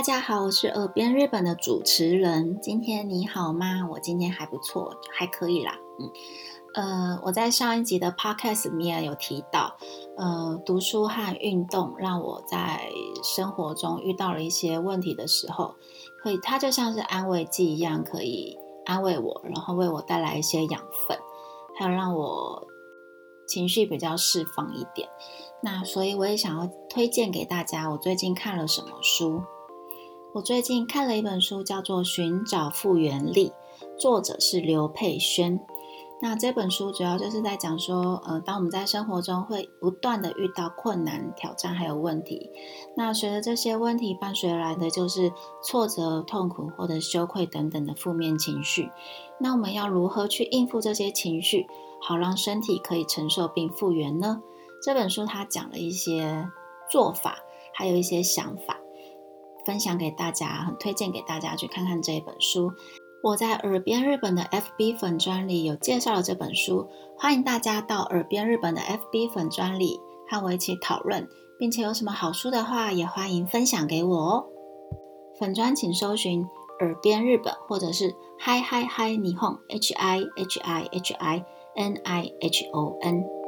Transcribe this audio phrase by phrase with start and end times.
[0.00, 2.58] 大家好，我是耳边日本的主持人。
[2.62, 3.86] 今天你好吗？
[3.92, 5.76] 我今天还不错，还可以啦。
[6.74, 9.76] 嗯，呃，我在上一集的 podcast 里面有提到，
[10.16, 12.88] 呃，读书和运动让我在
[13.22, 15.74] 生活中遇到了一些问题的时候，
[16.22, 18.56] 可以它就像是安慰剂一样，可以
[18.86, 21.18] 安慰我，然后为我带来一些养分，
[21.78, 22.66] 还有让我
[23.46, 25.06] 情绪比较释放一点。
[25.62, 29.42] 那所以我也想要推荐给大家，我最近看了什么书。
[30.32, 33.52] 我最近看了一本书，叫做《寻找复原力》，
[33.98, 35.58] 作者是刘佩轩。
[36.22, 42.48] 那这本书主要就是在讲说，呃，当我们在生活中会不断的遇到困难、挑战还有问题，
[42.96, 45.32] 那随着这些问题伴随而来的就是
[45.64, 48.88] 挫折、痛苦或者羞愧等等的负面情绪。
[49.40, 51.66] 那我们要如何去应付这些情绪，
[52.00, 54.40] 好让身体可以承受并复原呢？
[54.80, 56.46] 这本书它讲了一些
[56.88, 57.38] 做法，
[57.74, 58.79] 还有一些想法。
[59.70, 62.72] 分享给大家，很推荐给大家去看看这一本书。
[63.22, 74.46] 我在耳边日本的 FB 粉专里有介绍了这本书，欢迎大家到耳边日本的 FB 粉专里和我一起讨论，并且有什么好书的话，也欢迎分享给我哦。
[75.38, 76.44] 粉砖请搜寻
[76.82, 79.36] “耳边日本”或者是“Hi h 嗨嗨嗨霓 i
[79.76, 81.44] h I H I H I
[81.76, 83.39] N I H O N。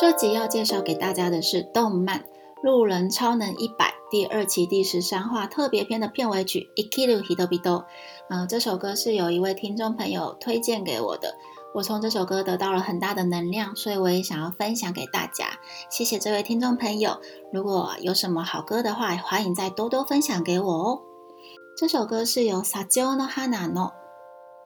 [0.00, 2.20] 这集要介绍给大家的是动漫
[2.62, 7.62] 《路人超能一百》第二期第十三话特别篇的片尾曲《Ikiru Hitobito》。
[8.30, 11.34] 嗯，这首歌是有一位听众朋友推荐给我的，
[11.74, 15.46] 我从这首歌得到了很大的能量，所以我也想要分享给大家。
[15.90, 17.20] 谢谢这位听众朋友！
[17.52, 21.00] 如果有什么好歌的话，欢迎再多多分享给我哦。
[21.76, 23.90] 这首歌是由 Sajio no Hana no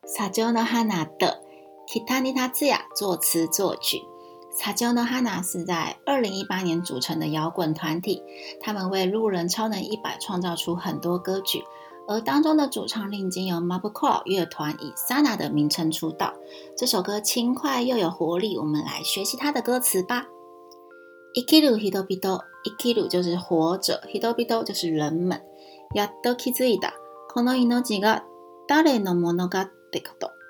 [0.05, 1.41] s a j o no Hana 的
[1.89, 4.12] Kitanita Zya 作词作曲。
[4.57, 8.23] 查究呢哈纳是在二零一八年组成的摇滚团体，
[8.61, 11.65] 他们为《路人超能一百》创造出很多歌曲，
[12.07, 16.35] 而当中的主唱令今由 m a b c o r e 乐团以 Sana 的名称出道。
[16.77, 20.27] 这首歌轻快又有活力，我们来学习它的歌词吧。
[21.35, 25.41] i d o i k i き u 就是活着，d o 就是人们。
[25.95, 26.93] やっと気づい n
[27.31, 28.23] こ m 命 n o ga
[28.69, 30.42] d か k o d o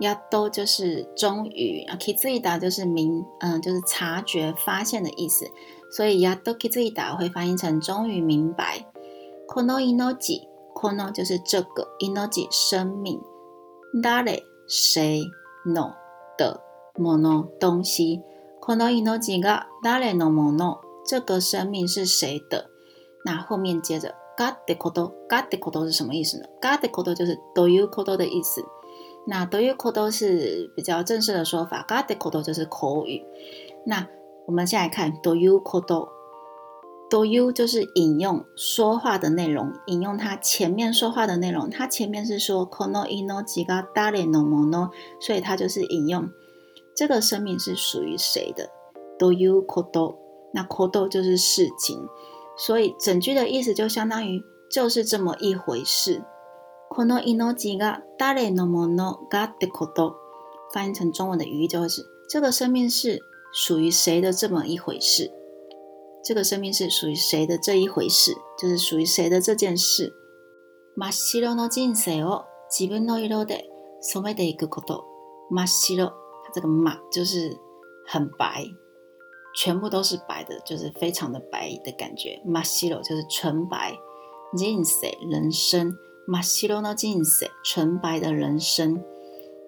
[0.00, 5.46] 亚都就是终于，kizida 就是明，嗯，就是察觉、发现的意思。
[5.92, 8.86] 所以亚都 kizida 会翻译成终于明白。
[9.46, 13.20] kono inoji，kono 就是这个，inoji 生命
[14.02, 15.20] ，dare 谁
[15.64, 15.94] no
[16.36, 16.60] 的
[16.94, 18.20] mono 东西
[18.60, 22.68] ，kono inoji ga dare no mono 这个生命是谁的？
[23.24, 28.60] 那后面接着 gatte koto，gatte koto 是什么意思呢？gatte koto 就是都有 koto 的意思。
[29.26, 33.22] 那 dekodō 是比较正式的说法 g a k a d e k o 就是口语。
[33.86, 34.06] 那
[34.46, 35.94] 我们先来看 d o k o d
[37.18, 41.70] o y o u 就是引用说话的内容，引用它前面说话的内容。
[41.70, 44.90] 它前面是说 kono ino ji ga d a r n o m o no，
[45.20, 46.28] 所以它就是引用
[46.94, 48.68] 这个生命是属于谁的
[49.18, 50.18] d you k o d o
[50.52, 52.06] 那 k o d o 就是事情，
[52.58, 56.20] 所以整句的意思就相当于就是这么一回事。
[56.94, 60.14] この命が誰のものかということ、
[60.72, 63.18] 翻译成中文的语义就是：这个生命是
[63.52, 65.32] 属于谁的这么一回事。
[66.22, 70.12] 这个生命是属于谁的这一回事，就是属于谁的这件事。
[70.96, 73.68] マシロの景色を自分のイで、
[74.00, 75.04] すべて一個口頭。
[75.50, 76.12] マシ它
[76.54, 77.56] 这个マ就是
[78.06, 78.64] 很白，
[79.56, 82.40] 全部都是白的，就是非常的白的感觉。
[82.46, 83.98] マシロ就是纯白，
[84.56, 85.92] 景色人生。
[86.26, 88.98] 马西罗の人生、純白的人生。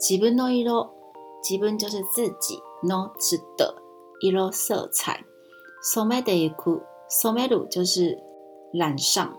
[0.01, 0.89] 自分の色、
[1.43, 3.77] 自分就是自己，の持的
[4.53, 5.23] 色、彩。
[5.83, 6.55] 染める、
[7.11, 8.19] 染める就是
[8.73, 9.37] 染上、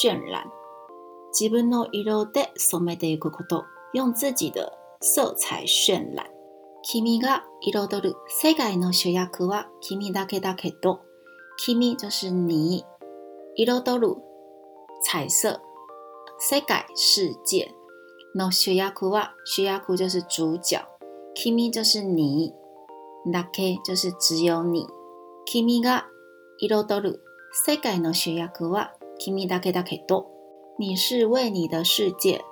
[0.00, 0.44] 渲染。
[1.32, 6.24] 自分の色で染めるということ、用自己的色彩渲染。
[6.84, 11.00] 君が色取る、世界の主役は君だけだけど、
[11.58, 12.84] 君就是你，
[13.56, 14.16] 色取る、
[15.04, 15.60] 彩色。
[16.96, 17.70] 世界，
[18.32, 18.80] 那主角
[19.14, 20.80] 啊，主角就是主角
[21.36, 22.54] ，i 就是你，
[23.26, 24.86] だけ就是只有你，
[25.46, 26.04] 君が
[26.58, 27.18] 色 k り
[27.52, 30.30] 世界の主役は君だけだけ o
[30.78, 32.42] 你是为你的世界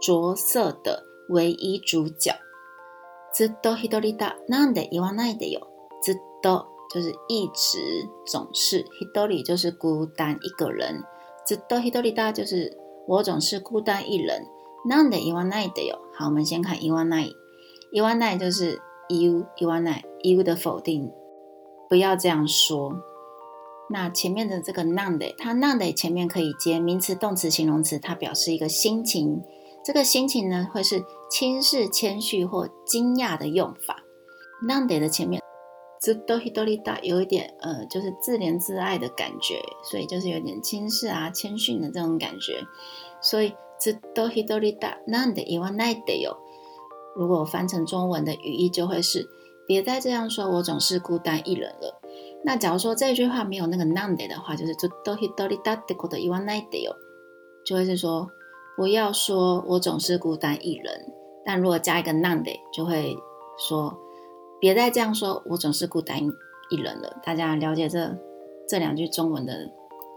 [0.00, 2.32] 着色的唯一主角。
[3.34, 5.66] ずっとひとだ，なんで言わないでよ。
[6.04, 11.02] ずっと就是一直总是，ひと就是孤单一个人，
[11.44, 12.80] ずっとひとだ就是。
[13.08, 14.44] 我总是孤单一人。
[14.84, 17.30] None de iwanai de 好，我们先看 o w a n a i
[17.94, 19.44] iwanai 就是 you。
[19.60, 21.10] o w a n a t you 的否定，
[21.88, 22.92] 不要这样说。
[23.90, 29.42] 那前面的这个 none d 它 none d 前面可以接名词、动词、形容词，它表示一个心情。
[29.84, 33.96] 这个心情呢，会是轻视、谦虚或惊讶的用法。
[34.66, 35.41] None d 的前面。
[36.02, 42.64] 这多希多利达有一点呃，就是自怜自爱的感觉，所以就是有点轻视啊、谦逊的这种感觉。
[43.20, 46.38] 所以这多希多利达，なんで言わないでよ。
[47.14, 49.28] 如果翻成中文的语义就会是：
[49.68, 52.00] 别再这样说，我总是孤单一人了。
[52.42, 55.84] 那假如说这句话没有那个 none なんで的话，就是这多希多利达的
[56.18, 56.96] 言わないで哟，
[57.64, 58.28] 就会是说
[58.76, 61.06] 不要说我总是孤单一人。
[61.46, 63.16] 但如果加一个 none なんで，就会
[63.56, 63.96] 说。
[64.62, 66.16] 别再这样说，我总是孤单
[66.70, 67.16] 一人了。
[67.24, 68.16] 大家了解这
[68.68, 69.68] 这两句中文的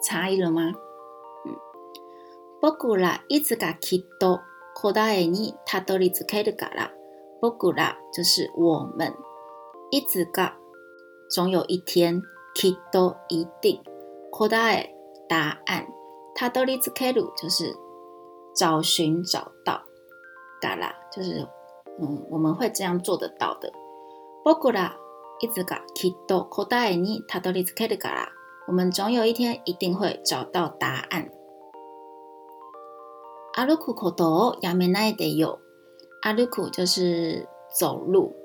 [0.04, 0.72] 差异了吗？
[1.46, 1.50] 嗯，
[2.62, 4.42] ぼくらいつかきっと
[4.76, 6.92] 答えに辿り着けるから。
[7.42, 9.12] ぼくら就是我们，
[9.92, 10.52] いつか
[11.32, 12.22] 总有一天，
[12.56, 13.82] きっと一定，
[14.32, 14.92] 答え
[15.28, 15.88] 答案，
[16.36, 17.76] 辿り着ける就是
[18.56, 19.82] 找寻找到，
[20.62, 21.42] 嘎啦就是
[22.00, 23.72] 嗯，我们会这样做得到的。
[24.48, 24.54] 我
[28.72, 31.28] 们总有一天一定会找到答案。
[33.56, 35.58] 阿鲁库科多，亚美奈得有。
[36.22, 38.36] 阿鲁库就是走路，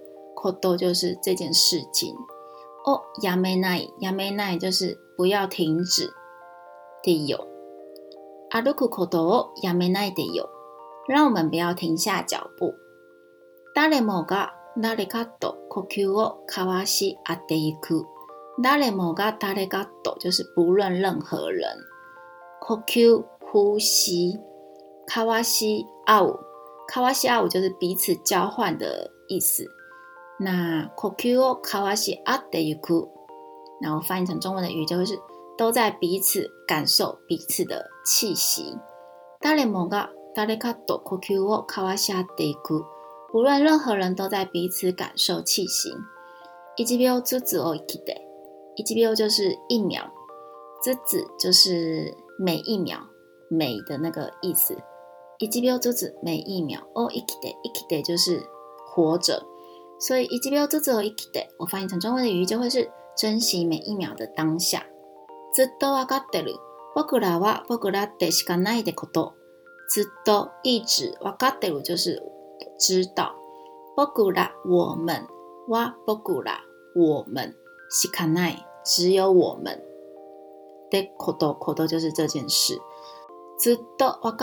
[0.40, 2.14] 科多就是这件事情。
[2.86, 6.10] 哦，亚美奈，亚美奈就是不要停止，
[7.02, 7.46] 得有。
[8.52, 10.48] 阿鲁库科多，亚美奈得有，
[11.06, 12.72] 让我们不要停下脚步。
[13.74, 14.54] 达雷摩嘎。
[14.80, 15.56] 誰かと多？
[15.68, 18.06] 呼吸交卡哇西っ得いく。
[18.62, 20.18] 誰もが誰かと多？
[20.20, 21.66] 就是不论任何人，
[22.60, 24.38] 呼吸，
[25.06, 26.40] 卡哇西合う。
[26.86, 29.66] 卡哇西合う就是彼此交換的意思。
[30.38, 33.08] 那呼吸交卡哇西っ得いく。
[33.80, 35.18] 那我翻译成中文的语就是
[35.56, 38.78] 都在彼此感受彼此的气息。
[39.40, 40.98] 誰もが誰かと多？
[40.98, 42.84] 呼吸交卡哇西っ得いく。
[43.32, 45.88] 无论任何人都在彼此感受气息。
[46.76, 48.00] 一気秒之子を生き
[48.74, 50.10] 一気秒就是一秒，
[50.82, 52.98] 之子就是每一秒，
[53.48, 54.76] 每的那个意思。
[55.38, 58.42] 一気秒之子每一秒哦，生きで生就是
[58.88, 59.46] 活着。
[60.00, 61.28] 所以一気秒之子を生き
[61.58, 64.84] 我翻译成中文的语义就会是珍惜每一秒的当下。
[65.54, 66.56] ずっとわかってる
[66.96, 69.34] 僕らは僕らでしかないでこと。
[69.88, 72.20] ずっと一直わかってる就是。
[72.78, 73.32] 知道
[73.94, 75.26] 波古拉我们
[75.68, 76.60] 哇波古拉
[76.94, 77.54] 我们
[77.90, 79.82] 西卡奈只有我们
[80.90, 81.10] d e c
[81.56, 82.78] o d 就是这件事
[83.58, 84.38] 知道我们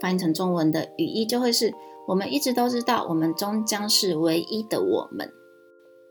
[0.00, 1.72] 翻译成中文的语义就会是
[2.06, 5.32] 我们一直都知道我们终将是唯一的我们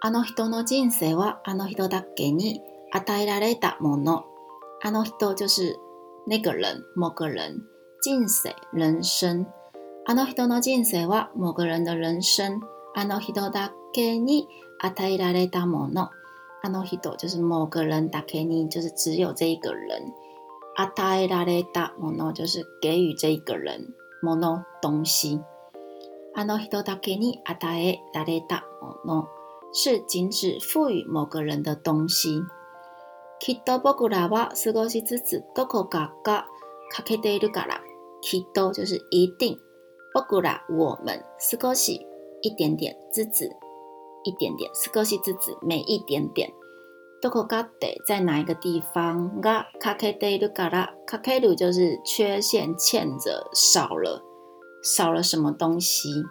[0.01, 1.37] uno hi don't know jin seiwa
[4.83, 5.77] u n 就是
[6.25, 7.63] 那个人某个人
[8.05, 9.45] 人生，人的人生，
[10.05, 12.59] あの人の人生は、某个人的人生、
[12.95, 14.45] あの人だけに
[14.81, 16.09] 与えられたもの、
[16.63, 20.11] あの人は就是某个人だけに就是只有这一个人、
[20.75, 25.39] 与えられたもの就是给予这一个人もの东西、
[26.35, 29.27] あの人だけに与えられたもの，
[29.73, 32.43] 是仅指赋予某个人的东西。
[33.39, 36.47] きっと僕らは過ごしつつどこかが
[36.93, 37.81] 欠けているから。
[38.23, 39.59] きっと就是一定，
[40.13, 42.07] 古ら我们少し
[42.41, 43.49] 一点点之子，
[44.23, 46.49] 一点点，少し之子每一点点，
[47.21, 54.21] どこがで在哪一个地方が欠けているから、欠ける就是缺陷欠着少了，
[54.81, 56.23] 少了什么东西，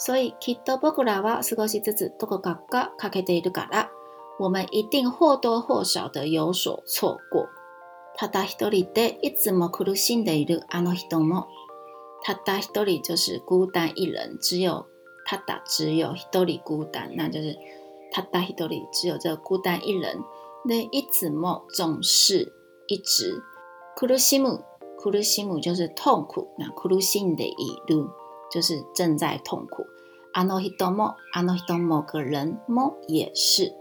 [0.00, 3.88] 所以きっと僕らは少し之子どこがが欠けているから，
[4.40, 7.46] 我们一定或多或少的有所错过。
[8.20, 11.46] ただ一人でいつも苦しんでいるあの人も、
[12.22, 14.84] ただ一人就是孤单一人，只有
[15.26, 17.56] ただ只有一人孤单，那就是
[18.12, 20.22] ただ一人只有这孤单一人。
[20.68, 22.52] でいつも总是
[22.88, 23.42] 一直
[23.96, 24.62] 苦しむ
[24.98, 28.06] 苦しむ就是痛苦，那苦しんでいる
[28.52, 29.86] 就是正在痛苦。
[30.34, 33.72] あの人もあの人某个人も也是，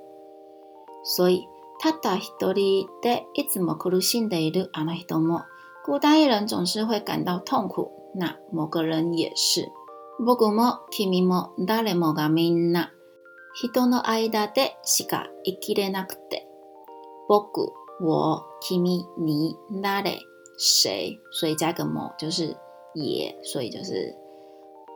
[1.03, 1.43] 所以。
[1.81, 5.45] 他だ一人で一直も苦し心的いるあの人も、么
[5.86, 7.89] 孤单一人总是会感到痛苦。
[8.15, 9.71] 那某个人也是。
[10.25, 12.91] 僕も君も誰もがみんな
[13.53, 16.48] 人の間でしか生きれなくて。
[17.29, 17.71] 僕
[18.01, 18.83] 我，君
[19.17, 20.19] 你，誰
[20.57, 22.57] 谁，所以加个么就是
[22.93, 24.13] 也，所以就是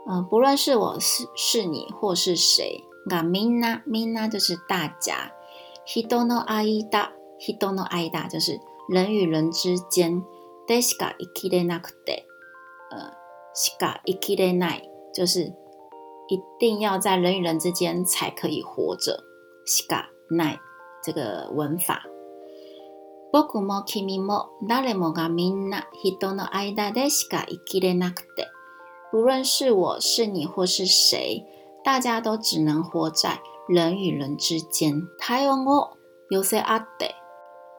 [0.10, 5.32] 嗯，不论是我是是你或是谁，がみんなみんな就是大家。
[5.86, 7.80] 人の間 i し e n
[10.70, 10.80] a
[11.38, 12.24] k なく e
[12.90, 13.12] 呃
[14.06, 14.82] ，k i 生 e nai，
[15.14, 15.44] 就是
[16.30, 19.22] 一定要在人与人之间才可以活着。
[19.68, 19.86] し
[20.34, 20.58] nai
[21.04, 22.04] 这个文法。
[29.12, 31.46] 不论是我是你或是谁，
[31.84, 33.42] 大家都只能活在。
[33.68, 35.98] 人与人之间，体温我
[36.30, 37.08] 有些阿得，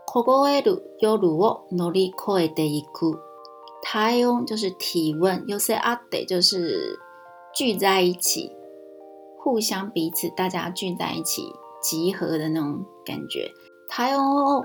[0.06, 3.12] 酷过阿鲁有如我努力酷阿得一酷。
[3.82, 6.98] 体就是体温，有些阿得就是
[7.54, 8.50] 聚在一起，
[9.38, 13.46] 互相彼此大家聚在一起集合的那种感觉。
[13.90, 14.64] 体温我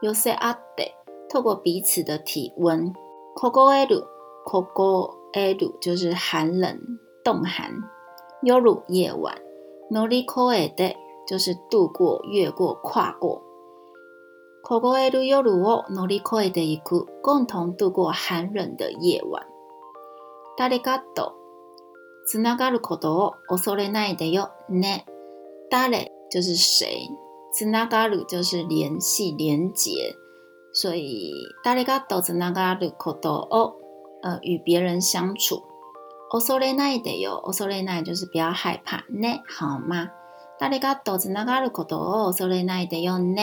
[0.00, 0.92] 有些阿得，
[1.30, 2.92] 透过彼此的体温，
[3.36, 4.02] 酷过阿鲁
[4.44, 5.14] 酷过
[5.80, 6.76] 就是寒冷
[7.22, 7.70] 冻寒，
[8.42, 9.45] 有如夜晚。
[9.88, 10.96] 努力跨越的，
[11.28, 13.42] 就是度过、越过、跨过。
[14.64, 19.44] こごえる夜路を乗り越えていく，共同度过寒冷的夜晚。
[20.58, 21.34] 誰がと
[22.26, 25.06] つながることを恐れないでよね。
[25.70, 27.08] 誰就是谁，
[27.52, 30.16] つながる就是联系、连接。
[30.72, 31.32] 所以
[31.64, 33.76] 誰がとつながることを，
[34.22, 35.62] 呃，与别人相处。
[36.28, 40.08] 勿要怕的哟，勿要怕就是不要害怕，呢好吗？
[40.58, 43.40] 大家多连结的事情勿要怕的哟，呢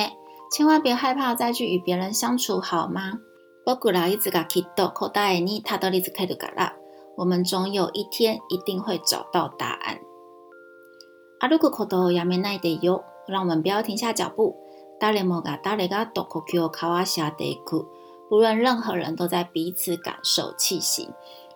[0.51, 3.13] 千万别害怕再去与别人相处好吗？
[7.15, 9.99] 我们总有一天一定会找到答案。
[13.25, 14.55] 让我们不要停下脚步，
[18.29, 21.07] 不论任何人都在彼此感受气息。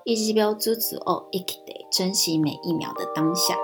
[0.10, 1.26] 一起飙珠子哦！
[1.34, 3.56] 一起得珍惜每一秒的当下。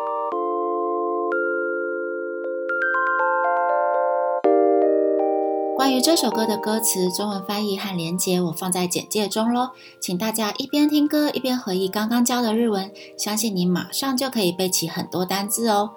[5.77, 9.69] 关于这首歌的歌词、中文翻译和连接，我放在简介中喽。
[10.01, 15.91] 请大家一边听歌一边回忆刚刚教的日文，相信你马上就可以背起很多单字哦。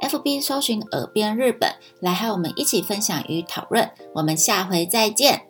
[0.00, 3.90] FB 搜寻耳边日本，来和我们一起分享与讨论。
[4.12, 5.47] 我们下回再见。